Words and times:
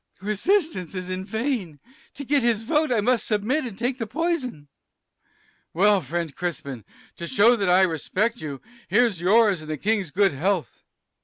Sir 0.17 0.21
B. 0.21 0.27
Resistance 0.29 0.95
is 0.95 1.11
in 1.11 1.25
vain 1.25 1.79
to 2.15 2.25
get 2.25 2.41
his 2.41 2.63
vote 2.63 2.91
I 2.91 3.01
must 3.01 3.23
submit 3.27 3.65
and 3.65 3.77
take 3.77 3.99
the 3.99 4.07
poison. 4.07 4.67
(aside.) 4.67 5.27
Well, 5.75 6.01
friend 6.01 6.35
Crispin, 6.35 6.85
to 7.17 7.27
show 7.27 7.55
that 7.55 7.69
I 7.69 7.83
respect 7.83 8.41
you, 8.41 8.61
here's 8.87 9.21
yours 9.21 9.61
and 9.61 9.69
the 9.69 9.77
King's 9.77 10.09
good 10.09 10.33
health. 10.33 10.81